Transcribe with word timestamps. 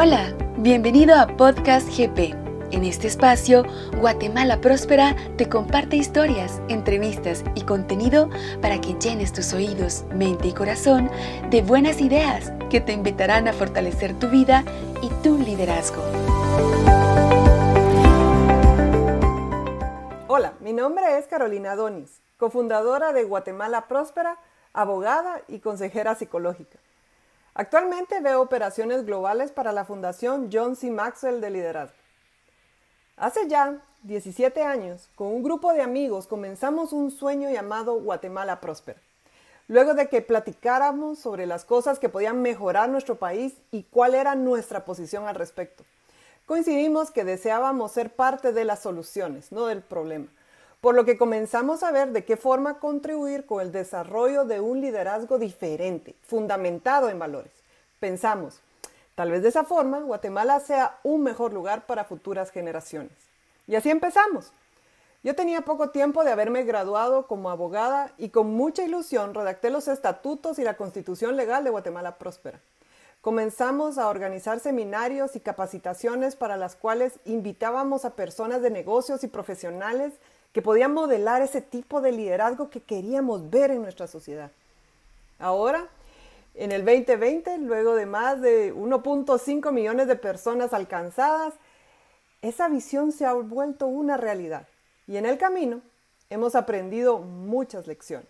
Hola, 0.00 0.32
bienvenido 0.58 1.16
a 1.16 1.26
Podcast 1.26 1.88
GP. 1.88 2.32
En 2.70 2.84
este 2.84 3.08
espacio, 3.08 3.64
Guatemala 3.98 4.60
Próspera 4.60 5.16
te 5.36 5.48
comparte 5.48 5.96
historias, 5.96 6.62
entrevistas 6.68 7.42
y 7.56 7.62
contenido 7.62 8.30
para 8.62 8.80
que 8.80 8.94
llenes 8.94 9.32
tus 9.32 9.52
oídos, 9.54 10.04
mente 10.14 10.46
y 10.46 10.52
corazón 10.52 11.10
de 11.50 11.62
buenas 11.62 12.00
ideas 12.00 12.52
que 12.70 12.80
te 12.80 12.92
invitarán 12.92 13.48
a 13.48 13.52
fortalecer 13.52 14.16
tu 14.16 14.28
vida 14.28 14.62
y 15.02 15.08
tu 15.24 15.36
liderazgo. 15.36 16.00
Hola, 20.28 20.52
mi 20.60 20.72
nombre 20.72 21.18
es 21.18 21.26
Carolina 21.26 21.74
Donis, 21.74 22.22
cofundadora 22.36 23.12
de 23.12 23.24
Guatemala 23.24 23.88
Próspera, 23.88 24.38
abogada 24.72 25.42
y 25.48 25.58
consejera 25.58 26.14
psicológica. 26.14 26.78
Actualmente 27.58 28.20
veo 28.20 28.40
operaciones 28.40 29.04
globales 29.04 29.50
para 29.50 29.72
la 29.72 29.84
Fundación 29.84 30.48
John 30.52 30.76
C. 30.76 30.92
Maxwell 30.92 31.40
de 31.40 31.50
Liderazgo. 31.50 31.96
Hace 33.16 33.48
ya 33.48 33.82
17 34.04 34.62
años, 34.62 35.10
con 35.16 35.26
un 35.26 35.42
grupo 35.42 35.72
de 35.72 35.82
amigos 35.82 36.28
comenzamos 36.28 36.92
un 36.92 37.10
sueño 37.10 37.50
llamado 37.50 37.94
Guatemala 37.94 38.60
Próspera. 38.60 39.00
Luego 39.66 39.94
de 39.94 40.08
que 40.08 40.22
platicáramos 40.22 41.18
sobre 41.18 41.46
las 41.46 41.64
cosas 41.64 41.98
que 41.98 42.08
podían 42.08 42.42
mejorar 42.42 42.90
nuestro 42.90 43.16
país 43.16 43.54
y 43.72 43.82
cuál 43.82 44.14
era 44.14 44.36
nuestra 44.36 44.84
posición 44.84 45.26
al 45.26 45.34
respecto, 45.34 45.82
coincidimos 46.46 47.10
que 47.10 47.24
deseábamos 47.24 47.90
ser 47.90 48.14
parte 48.14 48.52
de 48.52 48.64
las 48.64 48.78
soluciones, 48.78 49.50
no 49.50 49.66
del 49.66 49.82
problema 49.82 50.28
por 50.80 50.94
lo 50.94 51.04
que 51.04 51.18
comenzamos 51.18 51.82
a 51.82 51.90
ver 51.90 52.12
de 52.12 52.24
qué 52.24 52.36
forma 52.36 52.78
contribuir 52.78 53.46
con 53.46 53.60
el 53.60 53.72
desarrollo 53.72 54.44
de 54.44 54.60
un 54.60 54.80
liderazgo 54.80 55.38
diferente, 55.38 56.14
fundamentado 56.22 57.08
en 57.08 57.18
valores. 57.18 57.52
Pensamos, 57.98 58.60
tal 59.14 59.32
vez 59.32 59.42
de 59.42 59.48
esa 59.48 59.64
forma 59.64 60.00
Guatemala 60.00 60.60
sea 60.60 60.98
un 61.02 61.22
mejor 61.22 61.52
lugar 61.52 61.86
para 61.86 62.04
futuras 62.04 62.50
generaciones. 62.50 63.12
Y 63.66 63.74
así 63.74 63.90
empezamos. 63.90 64.52
Yo 65.24 65.34
tenía 65.34 65.62
poco 65.62 65.90
tiempo 65.90 66.22
de 66.22 66.30
haberme 66.30 66.62
graduado 66.62 67.26
como 67.26 67.50
abogada 67.50 68.12
y 68.18 68.28
con 68.28 68.54
mucha 68.54 68.84
ilusión 68.84 69.34
redacté 69.34 69.68
los 69.68 69.88
estatutos 69.88 70.60
y 70.60 70.64
la 70.64 70.76
constitución 70.76 71.36
legal 71.36 71.64
de 71.64 71.70
Guatemala 71.70 72.18
Próspera. 72.18 72.60
Comenzamos 73.20 73.98
a 73.98 74.08
organizar 74.08 74.60
seminarios 74.60 75.34
y 75.34 75.40
capacitaciones 75.40 76.36
para 76.36 76.56
las 76.56 76.76
cuales 76.76 77.14
invitábamos 77.24 78.04
a 78.04 78.14
personas 78.14 78.62
de 78.62 78.70
negocios 78.70 79.24
y 79.24 79.26
profesionales 79.26 80.12
que 80.52 80.62
podían 80.62 80.94
modelar 80.94 81.42
ese 81.42 81.60
tipo 81.60 82.00
de 82.00 82.12
liderazgo 82.12 82.70
que 82.70 82.80
queríamos 82.80 83.50
ver 83.50 83.70
en 83.70 83.82
nuestra 83.82 84.06
sociedad. 84.06 84.50
Ahora, 85.38 85.88
en 86.54 86.72
el 86.72 86.84
2020, 86.84 87.58
luego 87.58 87.94
de 87.94 88.06
más 88.06 88.40
de 88.40 88.74
1.5 88.74 89.70
millones 89.72 90.08
de 90.08 90.16
personas 90.16 90.72
alcanzadas, 90.72 91.54
esa 92.42 92.68
visión 92.68 93.12
se 93.12 93.26
ha 93.26 93.32
vuelto 93.32 93.86
una 93.86 94.16
realidad 94.16 94.66
y 95.06 95.16
en 95.16 95.26
el 95.26 95.38
camino 95.38 95.80
hemos 96.30 96.54
aprendido 96.54 97.18
muchas 97.18 97.86
lecciones. 97.86 98.28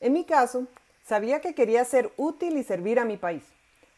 En 0.00 0.12
mi 0.12 0.24
caso, 0.24 0.66
sabía 1.06 1.40
que 1.40 1.54
quería 1.54 1.84
ser 1.84 2.12
útil 2.16 2.56
y 2.56 2.64
servir 2.64 2.98
a 2.98 3.04
mi 3.04 3.16
país. 3.16 3.42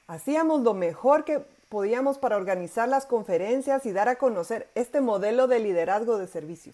Hacíamos 0.07 0.61
lo 0.63 0.75
mejor 0.75 1.25
que 1.25 1.45
podíamos 1.75 2.19
para 2.19 2.37
organizar 2.37 2.89
las 2.89 3.05
conferencias 3.05 3.85
y 3.85 3.91
dar 3.91 4.09
a 4.09 4.15
conocer 4.15 4.69
este 4.77 5.01
modelo 5.01 5.49
de 5.49 5.59
liderazgo 5.59 6.19
de 6.19 6.29
servicio. 6.29 6.73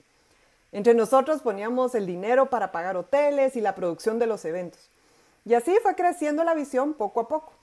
Entre 0.73 0.93
nosotros 0.93 1.41
poníamos 1.41 1.95
el 1.95 2.05
dinero 2.05 2.51
para 2.51 2.71
pagar 2.71 2.99
hoteles 2.99 3.57
y 3.57 3.63
la 3.63 3.75
producción 3.75 4.19
de 4.19 4.27
los 4.27 4.45
eventos. 4.45 4.91
Y 5.47 5.55
así 5.55 5.75
fue 5.83 5.95
creciendo 5.95 6.45
la 6.45 6.53
visión 6.53 6.93
poco 6.93 7.21
a 7.21 7.29
poco. 7.29 7.55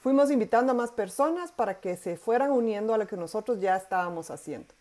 Fuimos 0.00 0.32
invitando 0.32 0.72
a 0.72 0.74
más 0.74 0.90
personas 0.90 1.52
para 1.52 1.78
que 1.78 1.96
se 1.96 2.16
fueran 2.16 2.50
uniendo 2.50 2.92
a 2.92 2.98
lo 2.98 3.06
que 3.06 3.16
nosotros 3.16 3.60
ya 3.60 3.76
estábamos 3.76 4.32
haciendo. 4.32 4.74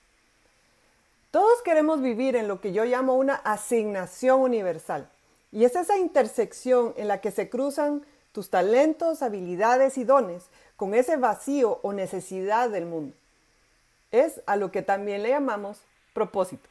Todos 1.30 1.62
queremos 1.62 2.02
vivir 2.02 2.36
en 2.36 2.48
lo 2.48 2.60
que 2.60 2.74
yo 2.74 2.86
llamo 2.86 3.14
una 3.14 3.36
asignación 3.36 4.42
universal. 4.42 5.08
Y 5.52 5.64
es 5.64 5.76
esa 5.76 5.96
intersección 6.00 6.96
en 6.98 7.08
la 7.08 7.22
que 7.22 7.30
se 7.30 7.52
cruzan 7.52 8.04
tus 8.32 8.50
talentos, 8.50 9.22
habilidades 9.22 10.00
y 10.00 10.04
dones 10.04 10.46
con 10.84 10.94
ese 10.94 11.16
vacío 11.16 11.80
o 11.82 11.94
necesidad 11.94 12.70
del 12.70 12.86
mundo. 12.86 13.16
Es 14.12 14.42
a 14.46 14.58
lo 14.58 14.70
que 14.70 14.82
también 14.82 15.24
le 15.24 15.30
llamamos 15.30 15.80
propósito. 16.14 16.68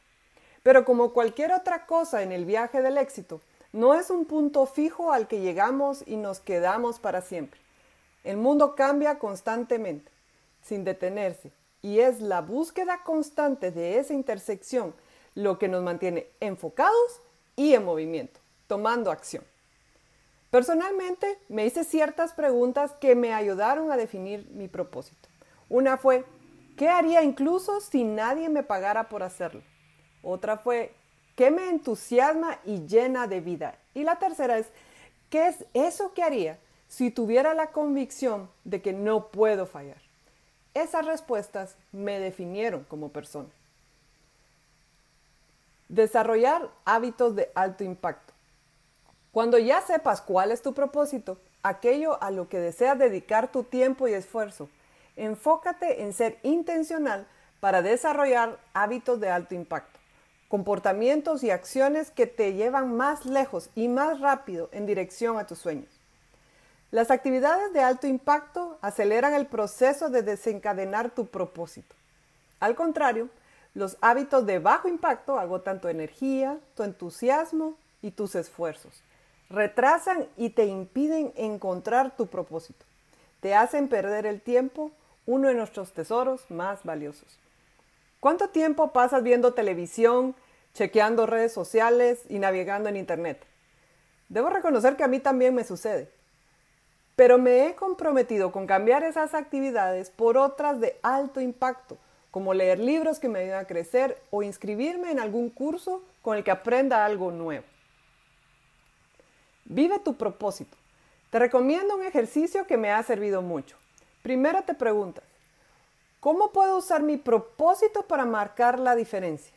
Pero 0.61 0.85
como 0.85 1.13
cualquier 1.13 1.51
otra 1.51 1.87
cosa 1.87 2.21
en 2.21 2.31
el 2.31 2.45
viaje 2.45 2.83
del 2.83 2.99
éxito, 2.99 3.41
no 3.71 3.95
es 3.95 4.11
un 4.11 4.25
punto 4.25 4.67
fijo 4.67 5.11
al 5.11 5.27
que 5.27 5.41
llegamos 5.41 6.03
y 6.05 6.15
nos 6.15 6.39
quedamos 6.39 6.99
para 6.99 7.21
siempre. 7.23 7.59
El 8.23 8.37
mundo 8.37 8.75
cambia 8.75 9.17
constantemente, 9.17 10.11
sin 10.61 10.83
detenerse, 10.83 11.51
y 11.81 11.97
es 11.97 12.21
la 12.21 12.41
búsqueda 12.41 13.01
constante 13.03 13.71
de 13.71 13.97
esa 13.97 14.13
intersección 14.13 14.93
lo 15.33 15.57
que 15.57 15.69
nos 15.69 15.81
mantiene 15.81 16.27
enfocados 16.39 17.19
y 17.55 17.73
en 17.73 17.83
movimiento, 17.83 18.39
tomando 18.67 19.09
acción. 19.09 19.43
Personalmente 20.53 21.39
me 21.49 21.65
hice 21.65 21.83
ciertas 21.83 22.31
preguntas 22.31 22.91
que 23.01 23.15
me 23.15 23.33
ayudaron 23.33 23.91
a 23.91 23.97
definir 23.97 24.47
mi 24.51 24.67
propósito. 24.67 25.27
Una 25.67 25.97
fue, 25.97 26.25
¿qué 26.77 26.89
haría 26.89 27.23
incluso 27.23 27.81
si 27.81 28.03
nadie 28.03 28.49
me 28.49 28.61
pagara 28.61 29.09
por 29.09 29.23
hacerlo? 29.23 29.63
Otra 30.21 30.57
fue, 30.59 30.93
¿qué 31.35 31.49
me 31.49 31.71
entusiasma 31.71 32.59
y 32.65 32.85
llena 32.85 33.25
de 33.25 33.41
vida? 33.41 33.79
Y 33.95 34.03
la 34.03 34.19
tercera 34.19 34.59
es, 34.59 34.67
¿qué 35.31 35.47
es 35.47 35.65
eso 35.73 36.13
que 36.13 36.21
haría 36.21 36.59
si 36.87 37.09
tuviera 37.09 37.55
la 37.55 37.71
convicción 37.71 38.47
de 38.63 38.79
que 38.79 38.93
no 38.93 39.29
puedo 39.29 39.65
fallar? 39.65 40.03
Esas 40.75 41.07
respuestas 41.07 41.75
me 41.91 42.19
definieron 42.19 42.83
como 42.83 43.09
persona. 43.09 43.49
Desarrollar 45.89 46.69
hábitos 46.85 47.35
de 47.35 47.49
alto 47.55 47.83
impacto. 47.83 48.32
Cuando 49.33 49.57
ya 49.57 49.81
sepas 49.81 50.21
cuál 50.21 50.53
es 50.53 50.61
tu 50.61 50.73
propósito, 50.73 51.37
aquello 51.61 52.23
a 52.23 52.31
lo 52.31 52.47
que 52.47 52.59
deseas 52.59 52.97
dedicar 52.97 53.51
tu 53.51 53.63
tiempo 53.63 54.07
y 54.07 54.13
esfuerzo, 54.13 54.69
enfócate 55.17 56.03
en 56.03 56.13
ser 56.13 56.39
intencional 56.43 57.27
para 57.59 57.81
desarrollar 57.81 58.57
hábitos 58.73 59.19
de 59.19 59.29
alto 59.29 59.53
impacto 59.53 59.99
comportamientos 60.53 61.43
y 61.43 61.49
acciones 61.49 62.11
que 62.11 62.27
te 62.27 62.53
llevan 62.53 62.95
más 62.95 63.25
lejos 63.25 63.71
y 63.73 63.87
más 63.87 64.19
rápido 64.19 64.69
en 64.71 64.85
dirección 64.85 65.39
a 65.39 65.47
tus 65.47 65.57
sueños. 65.57 65.89
Las 66.91 67.09
actividades 67.09 67.73
de 67.73 67.79
alto 67.81 68.05
impacto 68.05 68.77
aceleran 68.81 69.33
el 69.33 69.47
proceso 69.47 70.11
de 70.11 70.21
desencadenar 70.21 71.09
tu 71.09 71.25
propósito. 71.25 71.95
Al 72.59 72.75
contrario, 72.75 73.29
los 73.73 73.97
hábitos 73.99 74.45
de 74.45 74.59
bajo 74.59 74.87
impacto 74.87 75.39
agotan 75.39 75.81
tu 75.81 75.87
energía, 75.87 76.59
tu 76.75 76.83
entusiasmo 76.83 77.75
y 78.03 78.11
tus 78.11 78.35
esfuerzos. 78.35 79.01
Retrasan 79.53 80.25
y 80.35 80.49
te 80.49 80.65
impiden 80.65 81.31
encontrar 81.35 82.17
tu 82.17 82.25
propósito. 82.25 82.87
Te 83.39 83.53
hacen 83.53 83.87
perder 83.87 84.25
el 84.25 84.41
tiempo, 84.41 84.89
uno 85.27 85.47
de 85.47 85.53
nuestros 85.53 85.93
tesoros 85.93 86.49
más 86.49 86.83
valiosos. 86.83 87.37
¿Cuánto 88.19 88.49
tiempo 88.49 88.91
pasas 88.93 89.21
viendo 89.21 89.53
televisión, 89.53 90.33
chequeando 90.73 91.27
redes 91.27 91.53
sociales 91.53 92.23
y 92.29 92.39
navegando 92.39 92.89
en 92.89 92.97
Internet? 92.97 93.45
Debo 94.27 94.49
reconocer 94.49 94.95
que 94.95 95.03
a 95.03 95.07
mí 95.07 95.19
también 95.19 95.53
me 95.53 95.63
sucede. 95.63 96.09
Pero 97.15 97.37
me 97.37 97.67
he 97.67 97.75
comprometido 97.75 98.51
con 98.51 98.65
cambiar 98.65 99.03
esas 99.03 99.35
actividades 99.35 100.09
por 100.09 100.35
otras 100.35 100.79
de 100.79 100.97
alto 101.03 101.39
impacto, 101.39 101.99
como 102.31 102.55
leer 102.55 102.79
libros 102.79 103.19
que 103.19 103.29
me 103.29 103.37
ayuden 103.37 103.59
a 103.59 103.67
crecer 103.67 104.19
o 104.31 104.41
inscribirme 104.41 105.11
en 105.11 105.19
algún 105.19 105.51
curso 105.51 106.01
con 106.23 106.37
el 106.37 106.43
que 106.43 106.49
aprenda 106.49 107.05
algo 107.05 107.29
nuevo. 107.29 107.65
Vive 109.65 109.99
tu 109.99 110.15
propósito. 110.15 110.77
Te 111.29 111.39
recomiendo 111.39 111.95
un 111.95 112.03
ejercicio 112.03 112.67
que 112.67 112.77
me 112.77 112.91
ha 112.91 113.01
servido 113.03 113.41
mucho. 113.41 113.75
Primero 114.21 114.63
te 114.63 114.73
preguntas, 114.73 115.23
¿Cómo 116.23 116.53
puedo 116.53 116.77
usar 116.77 117.03
mi 117.03 117.17
propósito 117.17 118.03
para 118.03 118.23
marcar 118.23 118.79
la 118.79 118.95
diferencia? 118.95 119.53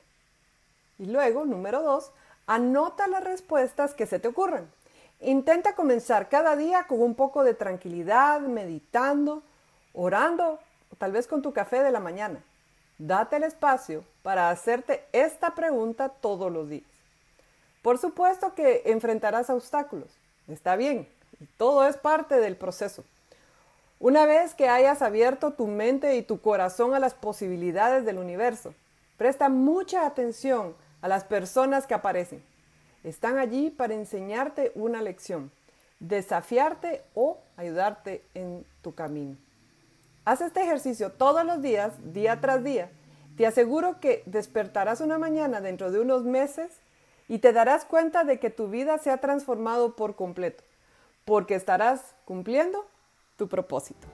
Y 0.99 1.07
luego, 1.07 1.45
número 1.45 1.81
dos, 1.81 2.11
anota 2.49 3.07
las 3.07 3.23
respuestas 3.23 3.95
que 3.95 4.05
se 4.05 4.19
te 4.19 4.27
ocurran. 4.27 4.69
Intenta 5.21 5.77
comenzar 5.77 6.29
cada 6.29 6.57
día 6.57 6.89
con 6.89 7.01
un 7.03 7.15
poco 7.15 7.45
de 7.45 7.55
tranquilidad, 7.55 8.41
meditando, 8.41 9.45
orando, 9.95 10.59
o 10.93 10.97
tal 10.99 11.13
vez 11.13 11.29
con 11.29 11.41
tu 11.41 11.53
café 11.53 11.85
de 11.85 11.93
la 11.93 12.01
mañana. 12.01 12.43
Date 12.99 13.37
el 13.37 13.45
espacio 13.45 14.03
para 14.25 14.51
hacerte 14.51 15.05
esta 15.13 15.55
pregunta 15.55 16.09
todos 16.09 16.51
los 16.51 16.69
días. 16.69 16.96
Por 17.87 17.99
supuesto 17.99 18.53
que 18.53 18.83
enfrentarás 18.87 19.49
obstáculos. 19.49 20.09
Está 20.49 20.75
bien, 20.75 21.09
todo 21.57 21.87
es 21.87 21.97
parte 21.97 22.41
del 22.41 22.57
proceso. 22.57 23.05
Una 24.01 24.27
vez 24.27 24.55
que 24.55 24.69
hayas 24.69 25.03
abierto 25.03 25.53
tu 25.53 25.69
mente 25.69 26.17
y 26.17 26.23
tu 26.23 26.41
corazón 26.41 26.95
a 26.95 26.99
las 26.99 27.15
posibilidades 27.15 28.05
del 28.05 28.19
universo, 28.19 28.75
presta 29.17 29.49
mucha 29.49 30.05
atención 30.05 30.75
a 31.01 31.07
las 31.07 31.23
personas 31.23 31.87
que 31.87 31.95
aparecen. 31.95 32.43
Están 33.05 33.39
allí 33.39 33.71
para 33.71 33.95
enseñarte 33.95 34.73
una 34.75 35.01
lección, 35.01 35.53
desafiarte 36.01 37.05
o 37.15 37.39
ayudarte 37.57 38.25
en 38.35 38.67
tu 38.83 38.97
camino. 38.97 39.37
Haz 40.25 40.41
este 40.41 40.61
ejercicio 40.61 41.13
todos 41.13 41.47
los 41.47 41.63
días, 41.63 41.93
día 42.13 42.41
tras 42.41 42.65
día. 42.65 42.91
Te 43.37 43.47
aseguro 43.47 44.01
que 44.01 44.25
despertarás 44.27 45.01
una 45.01 45.19
mañana 45.19 45.61
dentro 45.61 45.93
de 45.93 46.01
unos 46.01 46.25
meses 46.25 46.81
y 47.29 47.39
te 47.39 47.53
darás 47.53 47.85
cuenta 47.85 48.25
de 48.25 48.39
que 48.39 48.51
tu 48.51 48.69
vida 48.69 48.99
se 48.99 49.11
ha 49.11 49.19
transformado 49.19 49.97
por 49.97 50.17
completo, 50.17 50.65
porque 51.25 51.55
estarás 51.55 52.15
cumpliendo 52.25 52.87
tu 53.37 53.49
propósito. 53.49 54.07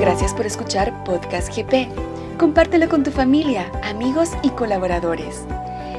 Gracias 0.00 0.34
por 0.34 0.46
escuchar 0.46 1.04
Podcast 1.04 1.54
GP. 1.54 1.88
Compártelo 2.38 2.88
con 2.88 3.02
tu 3.02 3.10
familia, 3.10 3.70
amigos 3.82 4.30
y 4.42 4.50
colaboradores. 4.50 5.44